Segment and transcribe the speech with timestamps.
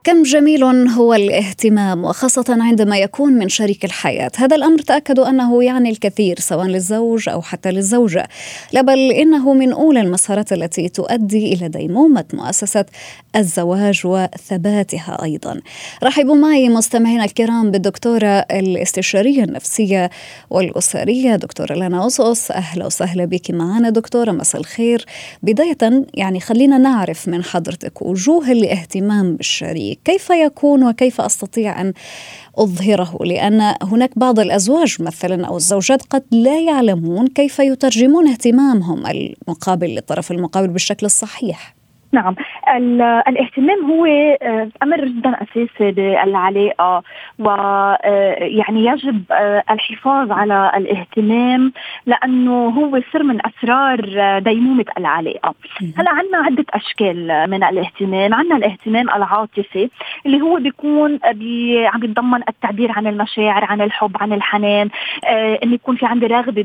[0.10, 4.32] كم جميل هو الاهتمام وخاصة عندما يكون من شريك الحياة.
[4.38, 8.28] هذا الأمر تأكدوا أنه يعني الكثير سواء للزوج أو حتى للزوجة.
[8.74, 12.86] لا بل إنه من أولى المسارات التي تؤدي إلى ديمومة مؤسسة
[13.36, 15.62] الزواج وثباتها أيضا.
[16.04, 20.10] رحبوا معي مستمعينا الكرام بالدكتورة الاستشارية النفسية
[20.50, 25.06] والأسرية دكتورة لنا أصص أهلا وسهلا بك معنا دكتورة مساء الخير.
[25.44, 29.99] بداية يعني خلينا نعرف من حضرتك وجوه الاهتمام بالشريك.
[30.06, 31.94] كيف يكون وكيف أستطيع أن
[32.58, 39.88] أظهره؟ لأن هناك بعض الأزواج مثلا أو الزوجات قد لا يعلمون كيف يترجمون اهتمامهم المقابل
[39.88, 41.79] للطرف المقابل بالشكل الصحيح.
[42.12, 42.36] نعم.
[43.28, 47.04] الاهتمام هو آه، أمر جدا أساسي بالعلاقه
[47.40, 51.74] ويعني آه، يجب آه، الحفاظ على الاهتمام
[52.06, 54.00] لأنه هو سر من أسرار
[54.40, 55.56] ديمومة العلاقة.
[55.98, 58.34] هلأ عندنا عدة أشكال من الاهتمام.
[58.34, 59.90] عندنا الاهتمام العاطفي
[60.26, 64.90] اللي هو بيكون بي عم يتضمن التعبير عن المشاعر عن الحب عن الحنان
[65.64, 66.62] إنه يكون في عندي رغبة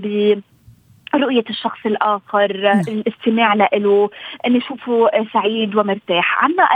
[1.17, 2.51] رؤية الشخص الآخر
[2.89, 4.11] الاستماع له
[4.47, 6.45] أن يشوفه سعيد ومرتاح.
[6.45, 6.69] عندنا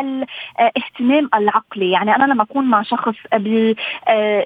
[0.60, 3.14] الاهتمام العقلي يعني أنا لما أكون مع شخص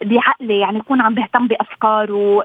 [0.03, 2.45] بعقلي يعني يكون عم بهتم بأفكاره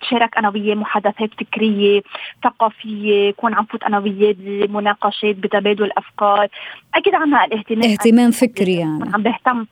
[0.00, 2.02] تشارك أنا وياه محادثات فكرية
[2.44, 6.48] ثقافية يكون عم فوت أنا وياه بمناقشات بتبادل أفكار
[6.94, 9.10] أكيد عندنا الاهتمام اهتمام فكري يعني.
[9.14, 9.66] عم بهتم.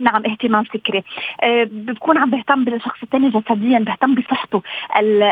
[0.00, 1.02] نعم اهتمام فكري.
[1.42, 4.62] أه بكون عم بهتم بالشخص الثاني جسديا بهتم بصحته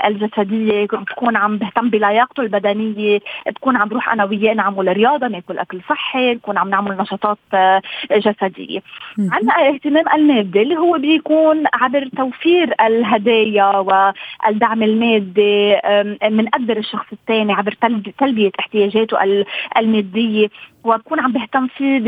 [0.07, 5.81] الجسدية بكون عم بهتم بلياقته البدنية بكون عم بروح أنا وياه نعمل رياضة ناكل أكل
[5.89, 7.83] صحي نكون عم نعمل نشاطات أه
[8.13, 8.81] جسدية.
[9.19, 15.77] عندنا اهتمام المادي اللي هو بيكون عبر توفير الهدايا والدعم المادي
[16.23, 17.75] بنقدر الشخص الثاني عبر
[18.19, 19.45] تلبية احتياجاته
[19.79, 20.49] المادية.
[20.85, 21.99] وبكون عم بهتم فيه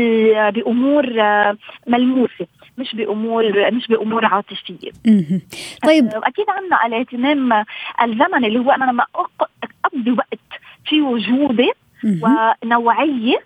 [0.49, 1.57] بأمور آه،
[1.87, 4.91] ملموسة مش بأمور مش بأمور عاطفية.
[5.83, 6.09] طيب.
[6.23, 7.53] أكيد عندنا الاهتمام
[8.03, 9.05] الزمني اللي هو أنا لما
[9.85, 10.39] أقضي وقت
[10.85, 11.71] في وجودي
[12.63, 13.43] ونوعية آه،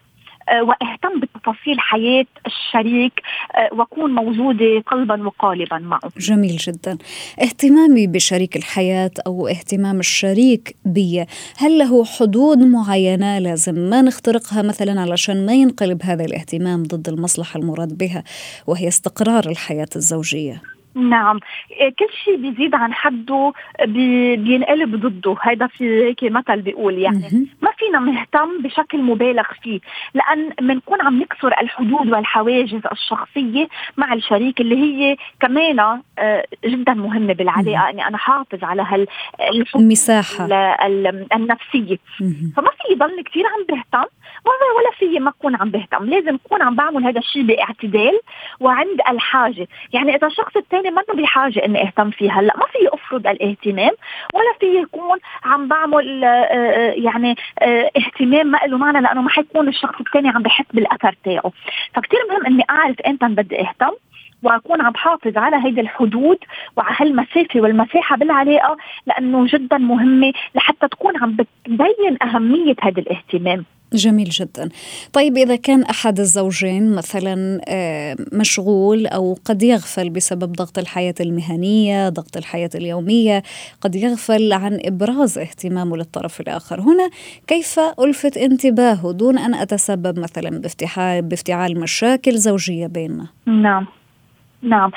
[0.60, 3.14] واهتم بتفاصيل حياة الشريك
[3.56, 6.00] آه، وأكون موجودة قلبا وقالبا معه.
[6.18, 6.98] جميل جدا.
[7.42, 11.26] اهتمامي بشريك الحياة أو اهتمام الشريك بي،
[11.58, 17.60] هل له حدود معينة لازم ما نخترقها مثلا علشان ما ينقلب هذا الاهتمام ضد المصلحة
[17.60, 18.24] المراد بها
[18.68, 21.40] وهي استقرار الحياة الزوجية؟ نعم.
[22.00, 23.54] كل شيء بيزيد عن حده
[23.86, 25.36] بي بينقلب ضده.
[25.42, 27.48] هذا في هيك مثل بيقول يعني.
[27.62, 29.80] ما فينا نهتم بشكل مبالغ فيه
[30.14, 35.80] لأن بنكون عم نكسر الحدود والحواجز الشخصية مع الشريك اللي هي كمان
[36.20, 37.90] آه، جدا مهمة بالعلاقة.
[37.90, 39.08] اني أنا حافظ على هال
[39.76, 40.48] المساحة.
[41.36, 41.98] النفسية.
[42.56, 44.10] فما في يضل كثير عم بهتم
[44.46, 46.06] ولا في ما اكون عم بهتم.
[46.06, 48.20] لازم اكون عم بعمل هذا الشيء باعتدال
[48.60, 49.68] وعند الحاجة.
[49.94, 53.92] يعني إذا الشخص الثاني ما بحاجة إني أهتم فيه هلا ما في أفرض الاهتمام
[54.34, 59.30] ولا في يكون عم بعمل آه، آه، يعني آه، اهتمام ما له معنى لأنه ما
[59.30, 61.52] حيكون الشخص الثاني عم بحس بالأثر تاعه.
[61.94, 63.92] فكتير مهم إني أعرف إمتى بدي أهتم.
[64.44, 66.38] وأكون عم بحافظ على هيدي الحدود
[66.78, 68.78] وعلى هالمسافة والمساحة بالعلاقة
[69.08, 73.66] لأنه جدا مهمة لحتى تكون عم بتبين أهمية هذا الاهتمام.
[73.94, 74.70] جميل جدا.
[75.14, 82.10] طيب إذا كان أحد الزوجين مثلا آه، مشغول أو قد يغفل بسبب ضغط الحياة المهنية
[82.10, 83.44] ضغط الحياة اليومية
[83.82, 86.82] قد يغفل عن إبراز اهتمامه للطرف الآخر.
[86.82, 87.10] هنا
[87.48, 93.88] كيف ألفت انتباهه دون أن أتسبب مثلا بافتعال, بافتعال مشاكل زوجية بيننا؟ نعم.
[94.62, 94.92] نعم.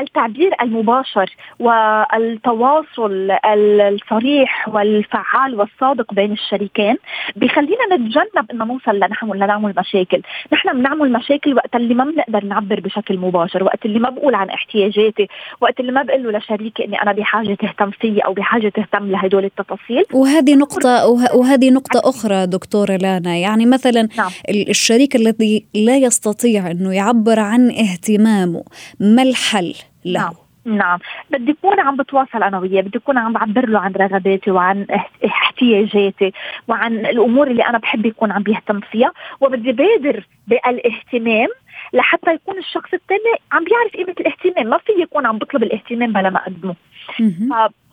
[0.00, 6.96] التعبير المباشر والتواصل الصريح والفعال والصادق بين الشريكين
[7.36, 10.22] بخلينا نتجنب إن نوصل لنحن لنعمل مشاكل،
[10.52, 14.50] نحن بنعمل مشاكل وقت اللي ما بنقدر نعبر بشكل مباشر، وقت اللي ما بقول عن
[14.50, 15.28] احتياجاتي،
[15.60, 19.44] وقت اللي ما بقول له لشريكي إني أنا بحاجة تهتم فيي أو بحاجة تهتم لهدول
[19.44, 20.04] التفاصيل.
[20.14, 24.30] وهذه نقطة وهذه نقطة أخرى دكتورة لانا، يعني مثلا نعم.
[24.68, 28.62] الشريك الذي لا يستطيع إنه يعبر عن اهتمامه
[29.02, 30.32] ما الحل له؟ نعم.
[30.64, 30.98] نعم
[31.30, 34.86] بدي أكون عم بتواصل أنا وياه بدي أكون عم بعبر له عن رغباتي وعن
[35.26, 36.32] احتياجاتي
[36.68, 41.48] وعن الأمور اللي أنا بحب يكون عم بيهتم فيها وبدي بادر بالاهتمام
[41.92, 43.20] لحتى يكون الشخص الثاني
[43.52, 46.74] عم بيعرف قيمة الاهتمام ما في يكون عم بطلب الاهتمام بلا ما أقدمه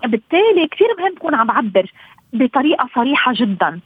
[0.04, 1.92] فبالتالي كثير مهم أكون عم بعبر
[2.34, 3.80] بطريقة صريحة جدا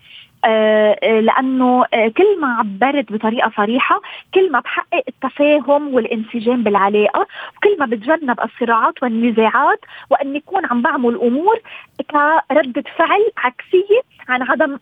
[1.22, 4.02] لأنه آه، كل ما عبرت بطريقة صريحة
[4.34, 9.80] كل ما بحقق التفاهم والانسجام بالعلاقة وكل ما بتجنب الصراعات والنزاعات
[10.10, 11.62] واني اكون عم بعمل أمور
[12.12, 14.78] كردة فعل عكسية عن عدم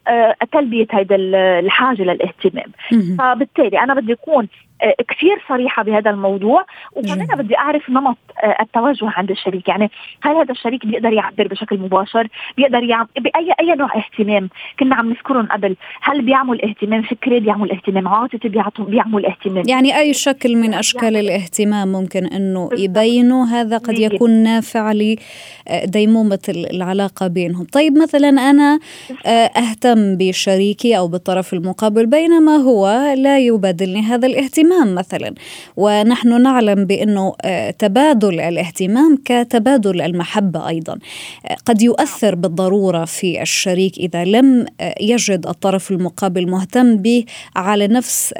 [0.52, 1.16] تلبية هذا
[1.60, 2.72] الحاجة للاهتمام.
[3.18, 4.71] فبالتالي أنا بدي أكون آه،
[5.08, 6.66] كثير صريحة بهذا الموضوع.
[6.96, 9.68] وكمان بدي أعرف نمط آه، التوجه عند الشريك.
[9.68, 9.92] يعني
[10.22, 14.50] هل هذا الشريك بيقدر يعبر بشكل مباشر؟ بيقدر يعمل باي أي نوع اهتمام؟
[14.80, 15.76] كنا عم نذكرهم قبل.
[16.02, 18.50] هل بيعمل اهتمام فكري؟ بيعمل اهتمام عاطفي؟
[18.80, 24.32] بيعمل اهتمام يعني أي شكل من أشكال يعني الاهتمام ممكن أنه يبينوا هذا قد يكون
[24.32, 27.66] نافع لديمومه العلاقة بينهم.
[27.74, 28.80] طيب مثلا أنا
[29.26, 34.71] آه، أهتم بشريكي أو بالطرف المقابل بينما هو لا يبادلني هذا الاهتمام.
[34.72, 35.34] الاهتمام مثلا.
[35.78, 41.00] ونحن نعلم بأنه آه، تبادل الاهتمام كتبادل المحبة أيضا.
[41.46, 47.26] آه، قد يؤثر بالضرورة في الشريك إذا لم آه، يجد الطرف المقابل مهتم به
[47.56, 48.34] على نفس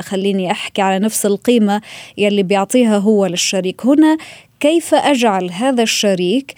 [0.00, 1.80] خليني أحكي على نفس القيمة
[2.18, 3.86] يلي بيعطيها هو للشريك.
[3.86, 4.16] هنا
[4.60, 6.54] كيف أجعل هذا الشريك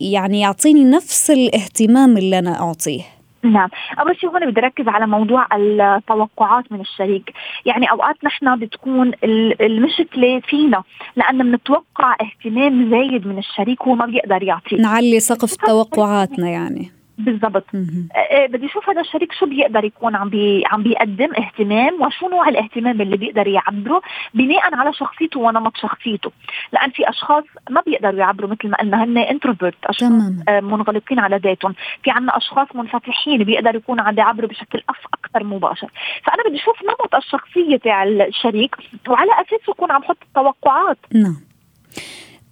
[0.00, 3.13] يعني يعطيني نفس الاهتمام اللي أنا أعطيه؟
[3.44, 3.68] نعم.
[4.00, 7.32] أول شيء هون بدي أركز على موضوع التوقعات من الشريك.
[7.66, 9.12] يعني أوقات نحن بتكون
[9.60, 10.82] المشكلة فينا
[11.16, 16.90] لأن بنتوقع اهتمام زايد من الشريك هو ما بيقدر يعطيه نعلي سقف توقعاتنا يعني.
[17.18, 17.64] بالضبط.
[17.74, 22.48] آه بدي أشوف هذا الشريك شو بيقدر يكون عم بي عم بيقدم اهتمام وشو نوع
[22.48, 24.02] الاهتمام اللي بيقدر يعبره
[24.34, 26.30] بناء على شخصيته ونمط شخصيته.
[26.72, 30.12] لأن في أشخاص ما بيقدروا يعبروا مثل ما قلنا هن introvert أشخاص
[30.48, 31.74] آه منغلقين على ذاتهم.
[32.02, 34.82] في عنا أشخاص منفتحين بيقدروا يكونوا عم بيعبروا بشكل
[35.14, 35.88] أكثر مباشر.
[36.24, 38.76] فأنا بدي أشوف نمط الشخصية تاع الشريك
[39.08, 40.98] وعلى اساسه اكون عم حط التوقعات.
[41.14, 41.36] نعم.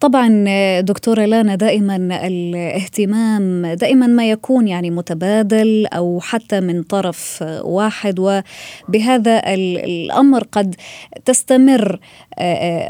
[0.02, 0.44] طبعا
[0.81, 1.96] دكتورة لانا دائما
[2.26, 8.19] الاهتمام دائما ما يكون يعني متبادل أو حتى من طرف واحد.
[8.19, 10.75] وبهذا الأمر قد
[11.25, 11.99] تستمر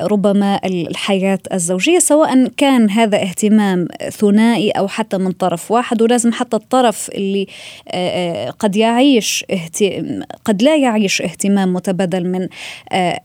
[0.02, 6.02] ربما الحياة الزوجية سواء كان هذا اهتمام ثنائي أو حتى من طرف واحد.
[6.02, 7.46] ولازم حتى الطرف اللي
[8.58, 9.44] قد يعيش
[10.44, 12.48] قد لا يعيش اهتمام متبادل من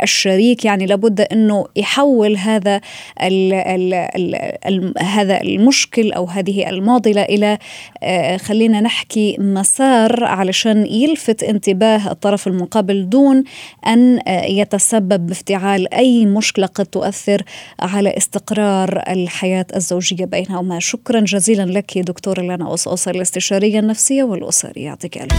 [0.04, 0.66] الشريك.
[0.66, 2.81] يعني لابد أنه يحول هذا
[3.22, 7.57] ال ال هذا المشكل أو هذه المعضله إلى
[8.03, 13.44] آه، خلينا نحكي مسار علشان يلفت انتباه الطرف المقابل دون
[13.88, 17.43] أن آه، يتسبب بافتعال أي مشكلة قد تؤثر
[17.79, 20.79] على استقرار الحياة الزوجية بينهما.
[20.79, 24.86] شكرا جزيلا لك دكتورة لنا أصوص الاستشارية النفسية والأسرية.
[24.86, 25.34] يعطيك ألف.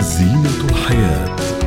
[0.00, 1.63] زينة الحياة.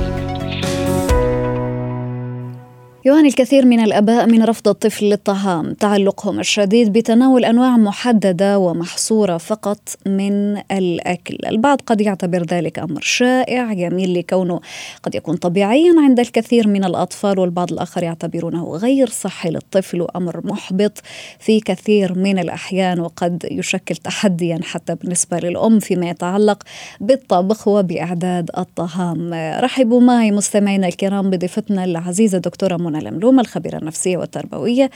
[3.08, 9.80] يعاني الكثير من الأباء من رفض الطفل للطعام تعلقهم الشديد بتناول أنواع محددة ومحصورة فقط
[10.06, 11.38] من الأكل.
[11.48, 14.60] البعض قد يعتبر ذلك أمر شائع يميل لكونه
[15.04, 21.02] قد يكون طبيعيا عند الكثير من الأطفال والبعض الآخر يعتبرونه غير صحي للطفل وأمر محبط
[21.40, 26.64] في كثير من الأحيان وقد يشكل تحديا حتى بالنسبة للأم فيما يتعلق
[27.02, 34.90] بالطبخ وبأعداد الطعام رحبوا معي مستمعينا الكرام بضيفتنا العزيزة دكتورة منى منى الخبيرة النفسية والتربوية.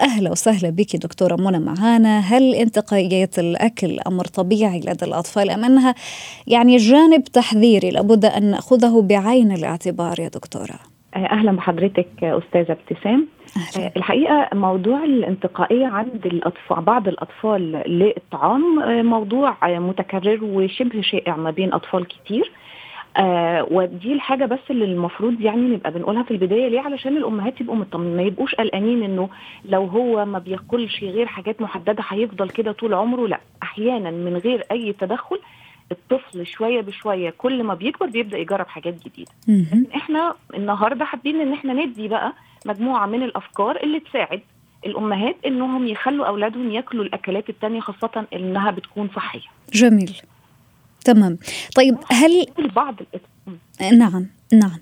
[0.00, 2.18] أهلا وسهلا بك دكتورة منى معانا.
[2.18, 5.94] هل انتقائية الأكل أمر طبيعي لدى الأطفال أم أنها
[6.46, 10.78] يعني جانب تحذيري؟ لابد أن نأخذه بعين الاعتبار يا دكتورة.
[11.16, 13.26] أهلا بحضرتك أستاذة ابتسام.
[13.56, 13.92] أهلا.
[13.96, 18.62] الحقيقة موضوع الانتقائية عند الاطفال بعض الأطفال للطعام
[19.06, 22.52] موضوع متكرر وشبه شائع ما بين أطفال كتير.
[23.18, 27.76] آه ودي الحاجة بس اللي المفروض يعني نبقى بنقولها في البداية ليه؟ علشان الأمهات يبقوا
[27.76, 29.28] مطمنين ما يبقوش قلقانين إنه
[29.64, 33.26] لو هو ما بياكلش غير حاجات محددة هيفضل كده طول عمره.
[33.28, 35.38] لأ أحيانا من غير أي تدخل
[35.92, 39.30] الطفل شوية بشوية كل ما بيكبر بيبدأ يجرب حاجات جديدة.
[39.48, 39.86] مهم.
[39.96, 42.32] إحنا النهارده حابين إن إحنا ندي بقى
[42.66, 44.40] مجموعة من الأفكار اللي تساعد
[44.86, 49.40] الأمهات إنهم يخلوا أولادهم ياكلوا الأكلات التانية خاصة إنها بتكون صحية.
[49.72, 50.16] جميل.
[51.06, 51.38] تمام.
[51.76, 52.46] طيب هل
[52.76, 52.94] بعض
[53.92, 54.78] نعم نعم.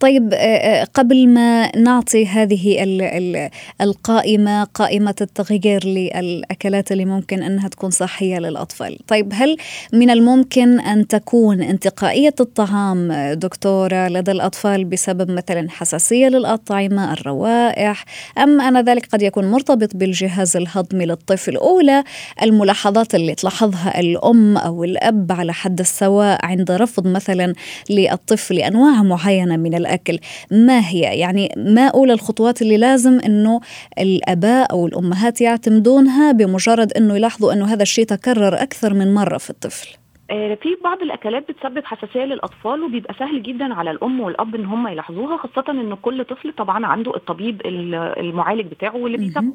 [0.00, 7.42] طيب آه، آه، قبل ما نعطي هذه ال- ال- القائمة قائمة التغيير للأكلات اللي ممكن
[7.42, 9.56] أنها تكون صحية للأطفال طيب هل
[9.92, 18.04] من الممكن أن تكون انتقائية الطعام آه، دكتورة لدى الأطفال بسبب مثلا حساسية للأطعمة الروائح
[18.38, 22.04] أم أن ذلك قد يكون مرتبط بالجهاز الهضمي للطفل؟ أولى
[22.42, 27.54] الملاحظات اللي تلاحظها الأم أو الأب على حد السواء عند رفض مثلا
[27.90, 30.18] للطفل أنواع معينة من الأكل.
[30.50, 33.60] ما هي؟ يعني ما أولى الخطوات اللي لازم أنه
[33.98, 39.50] الأباء أو الأمهات يعتمدونها بمجرد أنه يلاحظوا أنه هذا الشيء تكرر أكثر من مرة في
[39.50, 39.88] الطفل؟
[40.30, 45.36] في بعض الأكلات بتسبب حساسية للأطفال وبيبقى سهل جدا على الأم والأب إن هم يلاحظوها
[45.36, 49.18] خاصة إن كل طفل طبعا عنده الطبيب ال- المعالج بتاعه واللي.
[49.18, 49.52] بيتابعه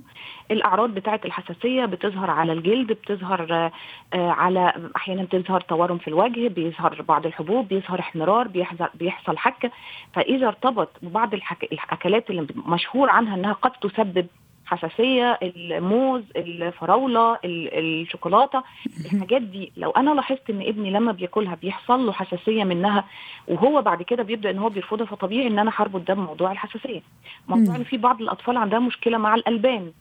[0.51, 3.71] الأعراض بتاعة الحساسية بتظهر على الجلد بتظهر آه،
[4.13, 8.47] آه، على أحيانا بتظهر تورم في الوجه بيظهر بعض الحبوب بيظهر احمرار
[8.95, 9.71] بيحصل حكه
[10.13, 11.33] فإذا ارتبط ببعض.
[11.33, 14.27] الأكلات اللي مشهور عنها إنها قد تسبب
[14.71, 18.63] حساسيه الموز الفراولة ال- الشوكولاتة
[19.05, 19.71] الحاجات دي.
[19.77, 23.05] لو أنا لاحظت إن ابني لما بياكلها بيحصل له حساسية منها
[23.47, 27.01] وهو بعد كده بيبدأ إن هو بيرفضها فطبيعي إن أنا هربط ده بموضوع الحساسية.
[27.47, 27.75] موضوع.
[27.75, 29.91] إن في بعض الأطفال عندها مشكلة مع الألبان.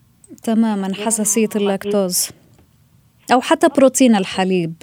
[0.43, 2.31] تماما حساسية اللاكتوز.
[3.33, 4.75] أو حتى بروتين الحليب.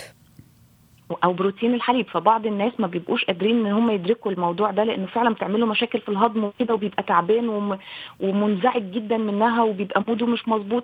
[1.23, 5.33] أو بروتين الحليب فبعض الناس ما بيبقوش قادرين إن هم يدركوا الموضوع ده لأنه فعلا
[5.33, 7.77] بتعمل له مشاكل في الهضم وكده وبيبقى تعبان وم...
[8.19, 10.83] ومنزعج جدا منها وبيبقى mood ه مش مظبوط.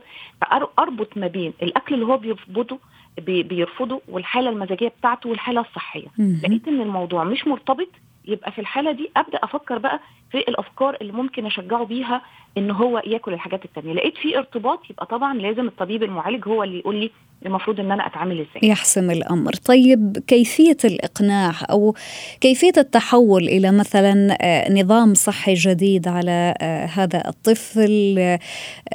[0.77, 2.79] فاربط ما بين الأكل اللي هو بيرفضه
[3.21, 3.43] بي...
[3.43, 6.07] بيرفضه والحالة المزاجية بتاعته والحالة الصحية.
[6.43, 7.87] لقيت إن الموضوع مش مرتبط
[8.25, 9.99] يبقى في الحالة دي أبدأ أفكر بقى
[10.31, 12.21] في الأفكار اللي ممكن أشجعه بيها
[12.57, 13.93] إن هو ياكل الحاجات التانية.
[13.93, 17.11] لقيت في ارتباط يبقى طبعا لازم الطبيب المعالج هو اللي يقول لي
[17.45, 18.69] المفروض إن أنا أتعامل إزاي.
[18.69, 21.95] يحسم الأمر، طيب كيفية الإقناع أو
[22.41, 28.39] كيفية التحول إلى مثلا آه، نظام صحي جديد على آه، هذا الطفل؟ آه،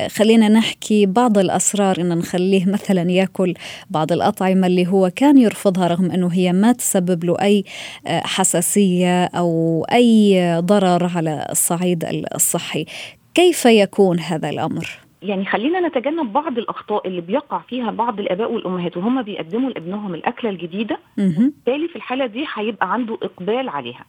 [0.09, 3.55] خلينا نحكي بعض الأسرار إن نخليه مثلا يأكل
[3.91, 7.65] بعض الأطعمة اللي هو كان يرفضها رغم إنه هي ما تسبب له أي
[8.07, 12.87] حساسية أو أي ضرر على الصعيد الصحي،
[13.35, 18.97] كيف يكون هذا الأمر؟ يعني خلينا نتجنب بعض الأخطاء اللي بيقع فيها بعض الآباء والأمهات
[18.97, 20.99] وهم بيقدموا لابنهم الأكلة الجديدة.
[21.17, 24.05] بالتالي في الحالة دي هيبقى عنده إقبال عليها.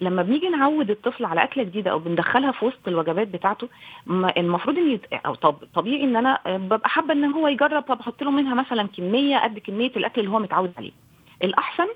[0.00, 3.68] لما بنيجي نعود الطفل على أكلة جديدة أو بندخلها في وسط الوجبات بتاعته
[4.36, 5.04] المفروض إن يت...
[5.12, 9.38] أو طب طبيعي إن أنا ببقى حابة إن هو يجرب فبحط له منها مثلا كمية
[9.38, 10.92] قد كمية الأكل اللي هو متعود عليه.
[11.44, 11.86] الأحسن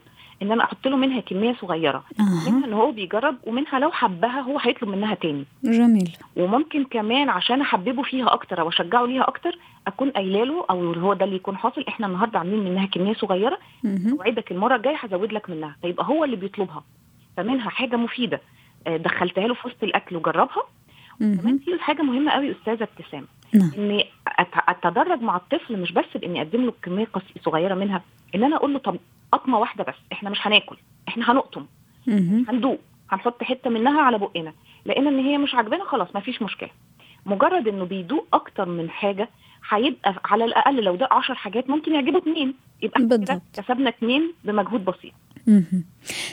[0.42, 2.50] إن أنا أحط له منها كمية صغيرة آه.
[2.50, 5.44] منها إن هو بيجرب ومنها لو حبها هو هيطلب منها تاني.
[5.64, 6.16] جميل.
[6.36, 11.14] وممكن كمان عشان أحببه فيها أكتر أو أشجعه ليها أكتر أكون قايلة له أو هو
[11.14, 13.58] ده اللي يكون حاصل إحنا النهارده عاملين منها كمية صغيرة.
[14.12, 15.76] أوعدك المرة الجاية هزود لك منها.
[15.82, 16.84] فيبقى هو اللي بيطلبها.
[17.36, 18.40] فمنها حاجة مفيدة.
[18.86, 20.62] آه، دخلتها له في وسط الأكل وجربها.
[21.20, 21.58] كمان مهم.
[21.58, 23.70] في حاجة مهمة قوي أستاذة ابتسام نعم.
[23.78, 24.06] اني
[24.68, 27.08] اتدرج مع الطفل مش بس بإني أقدم له كمية
[27.44, 28.02] صغيرة منها
[28.34, 28.96] إن أنا أقول له طب
[29.36, 30.76] قطمة واحدة بس إحنا مش هناكل
[31.08, 31.66] إحنا هنقطم.
[32.48, 34.52] هندوق هنحط حتة منها على بقنا
[34.86, 36.70] لقينا إن هي مش عاجبانا خلاص ما فيش مشكلة
[37.26, 39.28] مجرد إنه بيدوق أكتر من حاجة
[39.70, 43.00] هيبقى على الأقل لو ده 10 حاجات ممكن يعجبه اثنين يبقى.
[43.54, 45.12] كسبنا اثنين بمجهود بسيط.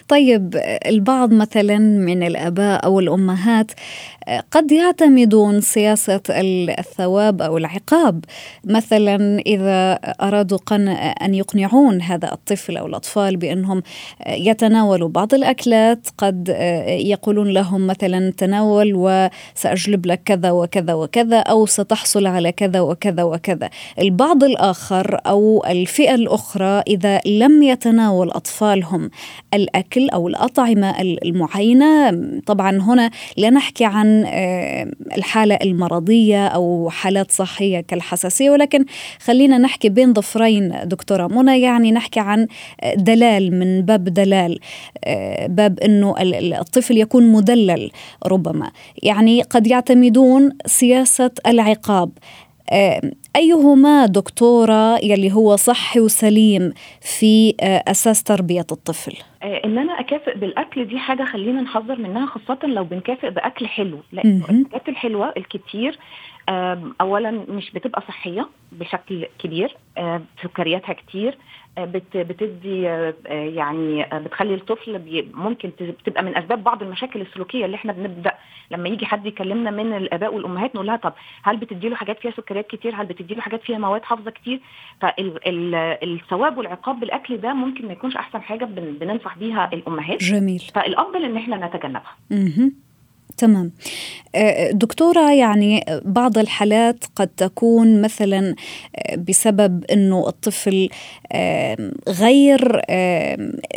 [0.08, 0.56] طيب
[0.86, 3.72] البعض مثلا من الآباء أو الأمهات
[4.52, 8.26] قد يعتمدون سياسة الثواب أو العقاب.
[8.66, 10.58] مثلا إذا أرادوا
[11.22, 13.84] أن يقنعون هذا الطفل أو الأطفال بأنهم
[14.28, 16.56] يتناولوا بعض الأكلات قد
[16.88, 23.70] يقولون لهم مثلا تناول وسأجلب لك كذا وكذا وكذا أو ستحصل على كذا وكذا وكذا.
[24.00, 29.03] البعض الآخر أو الفئة الأخرى إذا لم يتناول أطفالهم
[29.54, 32.12] الأكل أو الأطعمة المعينة.
[32.46, 38.86] طبعا هنا لا نحكي عن آه، الحالة المرضية أو حالات صحية كالحساسية ولكن
[39.20, 41.28] خلينا نحكي بين ضفرين دكتورة.
[41.28, 42.48] منى يعني نحكي عن
[42.96, 44.60] دلال من باب دلال
[45.06, 46.16] آه، باب أنه
[46.60, 47.92] الطفل يكون مدلل
[48.26, 48.72] ربما.
[49.04, 52.12] يعني قد يعتمدون سياسة العقاب.
[53.36, 60.38] أيهما دكتورة يلي هو صحي وسليم في آه، أساس تربية الطفل؟ آه، إن أنا أكافئ
[60.38, 66.00] بالأكل دي حاجة خلينا نحذر منها خاصة لو بنكافئ بأكل حلو لأن الحاجات الحلوة الكتير
[67.02, 69.78] اولا مش بتبقى صحية بشكل كبير
[70.44, 71.38] سكرياتها كتير
[72.16, 72.82] بتدي
[73.32, 75.02] يعني بتخلي الطفل
[75.34, 75.72] ممكن
[76.06, 78.32] تبقى من أسباب بعض المشاكل السلوكية اللي إحنا بنبدأ
[78.72, 82.32] لما يجي حد يكلمنا من الآباء والأمهات نقول لها طب هل بتدي له حاجات فيها
[82.32, 84.60] سكريات كتير؟ هل بتدي له حاجات فيها مواد حافظة كتير؟
[85.02, 90.24] فالثواب والعقاب بالأكل ده ممكن ما يكونش أحسن حاجة بننصح بيها الأمهات.
[90.24, 90.60] جميل.
[90.76, 92.16] فالأفضل إن إحنا نتجنبها.
[93.44, 93.72] تمام.
[94.36, 98.56] آه، دكتورة يعني بعض الحالات قد تكون مثلا
[98.96, 100.90] آه، بسبب أنه الطفل
[102.10, 102.82] غير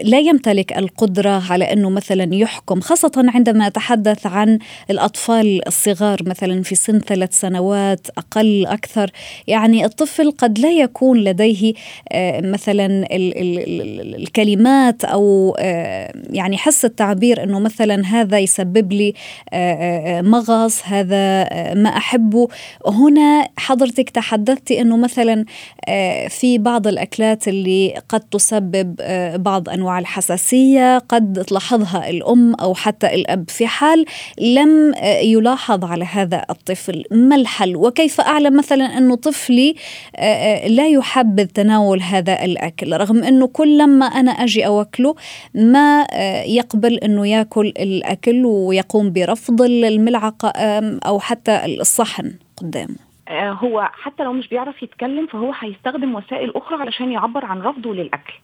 [0.02, 4.58] لا يمتلك القدرة على أنه مثلا يحكم خاصة عندما أتحدث عن
[4.90, 9.10] الأطفال الصغار مثلا في سن ثلاث سنوات أقل أكثر.
[9.46, 11.74] يعني الطفل قد لا يكون لديه
[12.12, 13.06] آه، مثلا
[14.16, 15.56] الكلمات أو
[16.30, 19.14] يعني حس التعبير أنه مثلا هذا يسبب لي
[20.22, 22.48] مغص هذا ما أحبه.
[22.86, 25.44] هنا حضرتك تحدثتي إنه مثلا
[26.28, 28.96] في بعض الأكلات اللي قد تسبب
[29.42, 34.04] بعض أنواع الحساسية قد تلاحظها الأم أو حتى الأب في حال
[34.40, 37.04] لم يلاحظ على هذا الطفل.
[37.10, 39.74] ما الحل؟ وكيف أعلم مثلا إنه طفلي
[40.66, 45.14] لا يحبذ تناول هذا الأكل رغم إنه كل لما أنا أجي أوكله
[45.54, 46.06] ما
[46.46, 50.52] يقبل إنه يأكل الأكل ويقوم برفض رفض الملعقة
[51.06, 52.96] أو حتى الصحن قدامه
[53.28, 57.94] آه، هو حتى لو مش بيعرف يتكلم فهو هيستخدم وسائل أخرى علشان يعبر عن رفضه
[57.94, 58.34] للأكل.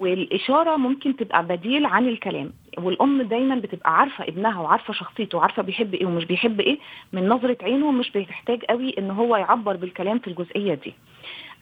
[0.00, 2.52] والإشارة ممكن تبقى بديل عن الكلام.
[2.78, 6.78] والأم دايما بتبقى عارفة ابنها وعارفة شخصيته وعارفة بيحب إيه ومش بيحب إيه
[7.12, 10.94] من نظرة عينه مش بتحتاج قوي إن هو يعبر بالكلام في الجزئية دي.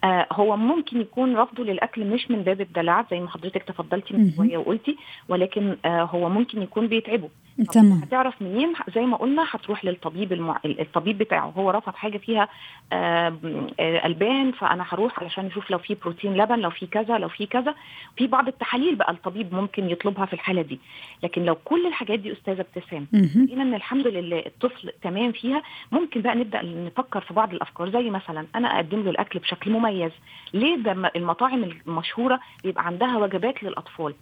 [0.04, 4.32] آه هو ممكن يكون رفضه للأكل مش من باب الدلع زي ما حضرتك تفضلتي من
[4.37, 4.97] شوية وقلتي
[5.28, 7.28] ولكن آه هو ممكن يكون بيتعبه.
[7.66, 8.00] تمام.
[8.02, 10.58] هتعرف منين؟ زي ما قلنا هتروح للطبيب المع...
[10.64, 12.48] الطبيب بتاعه هو رفض حاجة فيها
[12.92, 13.38] آه
[13.80, 17.74] ألبان فأنا هروح علشان أشوف لو في بروتين لبن لو في كذا لو في كذا.
[18.16, 20.80] في بعض التحاليل بقى الطبيب ممكن يطلبها في الحالة دي.
[21.22, 25.62] لكن لو كل الحاجات دي أستاذة ابتسام لقينا إن الحمد لله الطفل تمام فيها
[25.92, 27.90] ممكن بقى نبدأ نفكر في بعض الأفكار.
[27.90, 30.12] زي مثلا أنا أقدم له الأكل بشكل مميز.
[30.54, 34.14] ليه ده المطاعم المشهورة بيبقى عندها وجبات للأطفال؟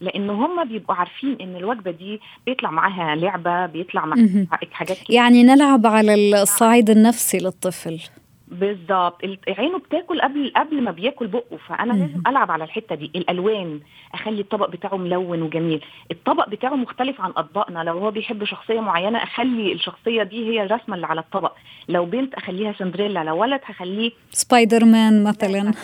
[0.00, 5.16] لأن هم بيبقوا عارفين إن الوجبة دي بيطلع معاها لعبة بيطلع معاها حاجات كتير.
[5.16, 8.00] يعني نلعب على الصعيد النفسي للطفل.
[8.48, 13.10] بالظبط عينه بتاكل قبل قبل ما بياكل بقه فأنا لازم ألعب على الحتة دي.
[13.16, 13.80] الألوان
[14.14, 15.84] أخلي الطبق بتاعه ملون وجميل.
[16.10, 17.84] الطبق بتاعه مختلف عن أطباقنا.
[17.84, 21.52] لو هو بيحب شخصية معينة أخلي الشخصية دي هي الرسمة اللي على الطبق.
[21.88, 23.24] لو بنت أخليها سندريلا.
[23.24, 25.72] لو ولد هخليه سبايدر مان مثلا.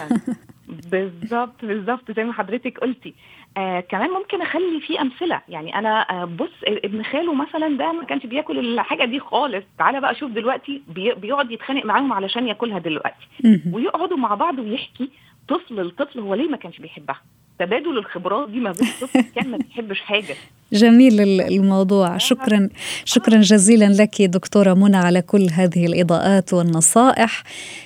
[0.90, 3.14] بالظبط بالظبط زي ما حضرتك قلتي.
[3.56, 5.40] آه كمان ممكن أخلي فيه أمثلة.
[5.48, 9.64] يعني أنا آه بص ابن خاله مثلا ده ما كانش بياكل الحاجة دي خالص.
[9.78, 13.28] تعالى بقى شوف دلوقتي بي بيقعد يتخانق معاهم علشان ياكلها دلوقتي.
[13.72, 15.10] ويقعدوا مع بعض ويحكي
[15.48, 17.20] طفل الطفل هو ليه ما كانش بيحبها.
[17.60, 20.34] تبادل الخبرات دي ما بين الطفل كان ما بيحبش حاجة.
[20.72, 22.18] جميل الموضوع.
[22.18, 22.68] شكرا
[23.04, 27.42] شكرا جزيلا لك دكتورة منى على كل هذه الإضاءات والنصائح.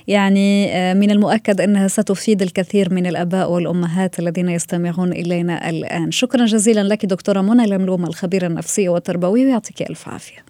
[0.09, 6.11] يعني آه، من المؤكد أنها ستفيد الكثير من الأباء والأمهات الذين يستمعون إلينا الآن.
[6.11, 10.45] شكرا جزيلا لك دكتورة منى لملومة الخبيرة النفسية والتربوية ويعطيك ألف عافية.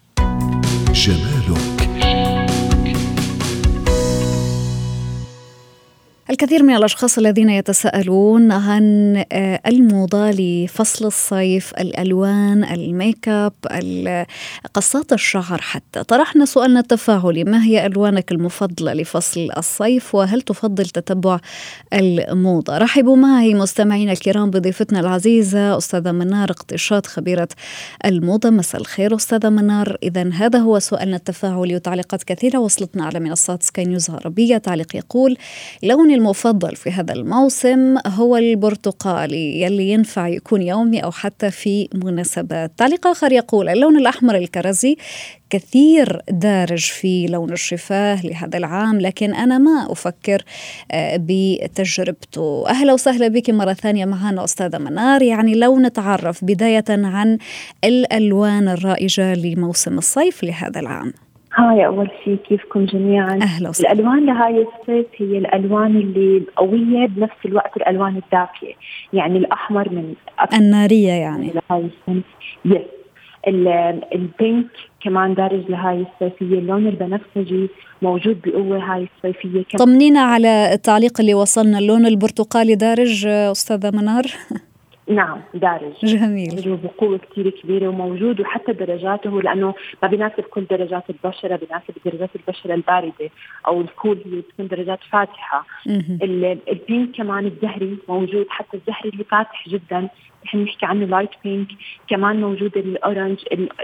[0.93, 1.84] جمالك.
[6.31, 13.53] الكثير من الأشخاص الذين يتساءلون عن آه، الموضة لفصل الصيف، الألوان، الميك أب،
[14.75, 21.39] قصات الشعر حتى، طرحنا سؤالنا التفاعلي ما هي ألوانك المفضلة لفصل الصيف؟ وهل تفضل تتبع
[21.93, 27.49] الموضة؟ رحبوا معي مستمعينا الكرام بضيفتنا العزيزة أستاذة منار اقتشاط خبيرة
[28.05, 33.63] الموضة، مساء الخير أستاذة منار، اذا هذا هو سؤالنا التفاعلي وتعليقات كثيرة وصلتنا على منصات
[33.63, 35.37] سكاي نيوز عربية، تعليق يقول
[35.83, 41.89] لون لوني المفضل في هذا الموسم هو البرتقالي يلي ينفع يكون يومي أو حتى في
[41.95, 42.73] مناسبات.
[42.77, 44.97] تعليق آخر يقول اللون الأحمر الكرزي
[45.51, 50.45] كثير دارج في لون الشفاه لهذا العام لكن أنا ما أفكر
[50.93, 52.69] آه، بتجربته.
[52.69, 55.23] أهلا وسهلا بك مرة ثانية معنا أستاذة منار.
[55.23, 57.39] يعني لو نتعرف بداية عن
[57.85, 61.13] الألوان الرائجة لموسم الصيف لهذا العام.
[61.57, 63.39] Hi أول شيء كيفكم جميعا.
[63.43, 63.93] أهلا وسهلا.
[63.93, 68.75] الألوان لهاي الصيف هي الألوان اللي قوية بنفس الوقت الألوان الدافية.
[69.13, 70.15] يعني الأحمر من
[70.55, 71.53] النارية يعني.
[71.71, 72.25] لهاي الصيف.
[72.65, 72.83] yes
[74.15, 74.67] ال pink
[75.01, 77.69] كمان دارج لهاي الصيفية اللون البنفسجي
[78.03, 81.79] موجود بقوة هاي الصيفية كمان طمنينا على التعليق اللي وصلنا.
[81.79, 84.25] اللون البرتقالي دارج أستاذة منار.
[85.09, 85.93] نعم دارج.
[86.05, 86.79] جميل.
[86.85, 92.75] بقوة كثير كبيرة وموجود وحتى درجاته لأنه ما بيناسب كل درجات البشرة بيناسب درجات البشرة
[92.75, 93.31] الباردة
[93.67, 95.67] أو ال cool هي بتكون درجات فاتحة.
[96.69, 100.09] ال pink كمان الزهري موجود حتى الزهري اللي فاتح جدا.
[100.45, 101.69] نحن نحكي عنه light pink
[102.09, 103.39] كمان موجود ال orange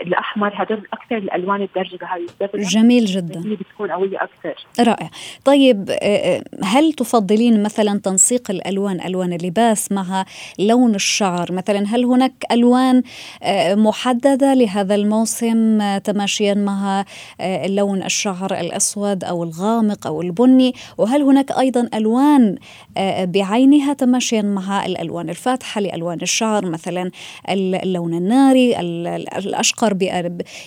[0.07, 3.43] الأحمر هدول أكثر الألوان الدارجة بهاي الدرجه جميل جدا.
[3.47, 4.55] هي بتكون قوية أكثر.
[4.81, 5.11] رائع.
[5.45, 10.25] طيب آه، آه، هل تفضلين مثلا تنسيق الألوان ألوان اللباس مع
[10.59, 13.03] لون الشعر؟ مثلا هل هناك ألوان
[13.43, 17.05] آه، محددة لهذا الموسم تماشيا مع
[17.67, 22.57] لون الشعر الأسود أو الغامق أو البني؟ وهل هناك أيضا ألوان
[23.23, 27.11] بعينها تماشيا مع الألوان الفاتحة لألوان الشعر؟ الشعر مثلا
[27.49, 28.81] اللون الناري
[29.39, 29.93] الأشقر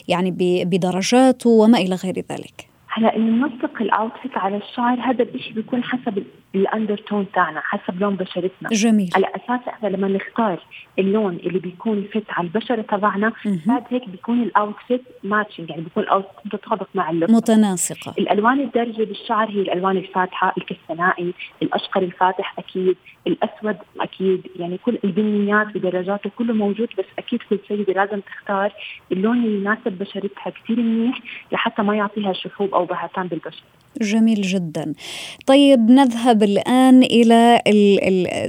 [0.08, 0.32] يعني
[0.66, 2.73] بدرجاته وما إلى غير ذلك.
[2.96, 5.00] هلا إنه ننسق الاوتفيت على الشعر.
[5.00, 6.24] هذا الشيء بيكون حسب
[6.56, 8.70] ال undertone تاعنا حسب لون بشرتنا.
[8.72, 9.10] جميل.
[9.16, 10.60] على أساس إحنا لما نختار
[11.00, 13.32] اللون اللي بيكون fit على البشرة تبعنا
[13.66, 18.14] بعد هيك بيكون ال outfit matching يعني بيكون ال outfit متطابق مع اللون متناسقة.
[18.20, 22.96] الألوان الدارجة بالشعر هي الألوان الفاتحة الكستنائي الأشقر الفاتح أكيد
[23.28, 24.48] الأسود أكيد.
[24.60, 28.72] يعني كل البنيات بدرجاته كله موجود بس أكيد كل سيده لازم تختار
[29.12, 31.20] اللون اللي يناسب بشرتها كثير منيح
[31.52, 33.64] لحتى ما يعطيها شحوب أو بهتان بالبشره
[34.02, 34.94] جميل جدا.
[35.46, 37.60] طيب نذهب الآن إلى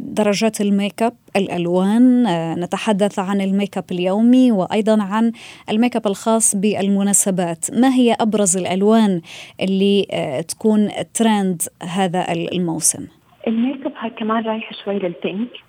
[0.03, 2.27] درجات الميك أب الألوان.
[2.27, 5.33] آه، نتحدث عن الميك أب اليومي وأيضا عن
[5.70, 7.66] الميك أب الخاص بالمناسبات.
[7.75, 9.20] ما هي أبرز الألوان
[9.61, 13.07] اللي آه، تكون ترند هذا الموسم؟
[13.47, 15.63] الميك أب هاي كمان رايحة شوي لل pink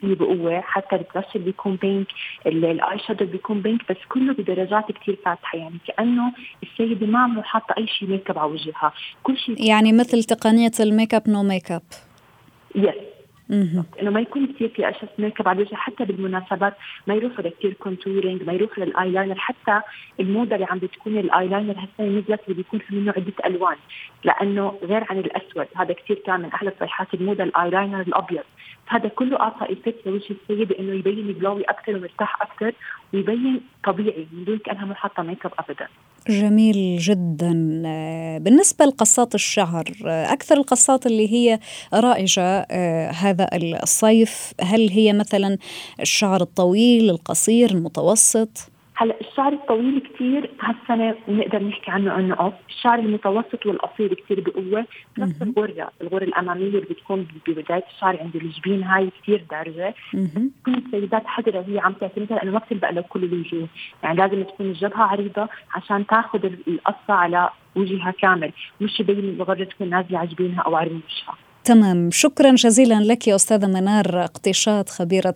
[0.00, 2.06] في بقوه حتى ال blush بيكون pink
[2.46, 5.58] ال eyeshadow بيكون pink بس كله بدرجات كثير فاتحة.
[5.58, 8.92] يعني كأنه السيدة ما عم حاطة أي شيء ميك اب على وجهها.
[9.22, 11.82] كل شيء يعني مثل تقنية ال makeup no makeup
[12.74, 12.94] yes
[14.00, 16.74] إنه ما يكون كثير في اشياء ميك اب على الوجه حتى بالمناسبات
[17.06, 19.80] ما يروحوا لكثير contouring ما يروحوا للاي لاينر حتى
[20.20, 23.76] الموضة اللي عم بتكون الاي لاينر هسه نزلت اللي بيكون في منه عدة ألوان.
[24.24, 25.66] لأنه غير عن الأسود.
[25.76, 28.44] هذا كثير كان من أحلى صيحات الموضة الاي لاينر الأبيض.
[28.88, 32.72] هذا كله أعطى effect لوجه السيده انه يبين glowy أكثر ومرتاح أكثر
[33.14, 35.88] ويبين طبيعي من دون كأنها مو حاطة ميك اب ابدا
[36.28, 37.52] جميل جدا
[38.38, 41.58] بالنسبة لقصات الشعر أكثر القصات اللي هي
[41.94, 43.48] رائجة آه، هذا
[43.82, 45.58] الصيف هل هي مثلا
[46.00, 52.98] الشعر الطويل القصير المتوسط؟ هلا الشعر الطويل كثير هالسنه بنقدر نحكي عنه إنه off، الشعر
[52.98, 54.86] المتوسط والقصير كثير بقوة،
[55.18, 59.94] نفس الغرة، الغرة الأمامية اللي بتكون ببداية الشعر عند الجبين هاي كثير دارجة،
[60.62, 63.68] تكون السيدات حذره وهي عم تعتمدها لأنه ما بتلبق لكل الوجوه،
[64.02, 69.90] يعني لازم تكون الجبهه عريضة عشان تاخذ القصة على وجهها كامل، مش يبين الغرة تكون
[69.90, 71.36] نازلة على جبينها أو على وجهها.
[71.64, 72.10] تمام.
[72.10, 75.34] شكرا جزيلا لك يا أستاذة منار اقتشاط خبيرة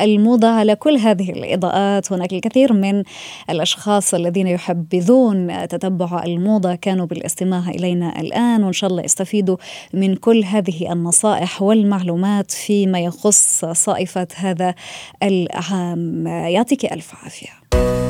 [0.00, 2.12] الموضة على كل هذه الإضاءات.
[2.12, 3.02] هناك الكثير من
[3.50, 6.74] الأشخاص الذين يحبذون تتبع الموضة.
[6.74, 9.56] كانوا بالاستماع إلينا الآن وإن شاء الله يستفيدوا
[9.94, 14.74] من كل هذه النصائح والمعلومات فيما يخص صائفة هذا
[15.22, 16.26] العام.
[16.26, 18.09] يعطيك ألف عافية.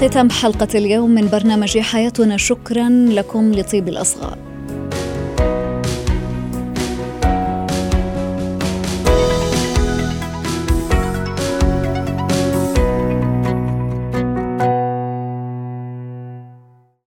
[0.00, 2.36] ختام حلقة اليوم من برنامج حياتنا.
[2.36, 4.38] شكرا لكم لطيب الأصغاء.